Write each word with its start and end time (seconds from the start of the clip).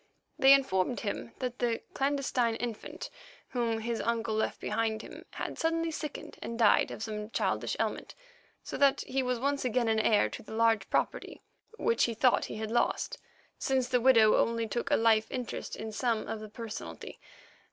They 0.39 0.51
informed 0.53 1.01
him 1.01 1.33
that 1.37 1.59
the 1.59 1.83
clandestine 1.93 2.55
infant 2.55 3.11
whom 3.49 3.81
his 3.81 4.01
uncle 4.01 4.33
left 4.33 4.59
behind 4.59 5.03
him 5.03 5.25
had 5.29 5.59
suddenly 5.59 5.91
sickened 5.91 6.39
and 6.41 6.57
died 6.57 6.89
of 6.89 7.03
some 7.03 7.29
childish 7.29 7.77
ailment, 7.79 8.15
so 8.63 8.77
that 8.77 9.01
he 9.01 9.21
was 9.21 9.37
once 9.39 9.63
again 9.63 9.87
heir 9.99 10.27
to 10.27 10.41
the 10.41 10.55
large 10.55 10.89
property 10.89 11.43
which 11.77 12.05
he 12.05 12.15
thought 12.15 12.45
he 12.45 12.55
had 12.55 12.71
lost, 12.71 13.19
since 13.59 13.89
the 13.89 14.01
widow 14.01 14.37
only 14.37 14.67
took 14.67 14.89
a 14.89 14.95
life 14.97 15.29
interest 15.29 15.75
in 15.75 15.91
some 15.91 16.27
of 16.27 16.39
the 16.39 16.49
personalty. 16.49 17.19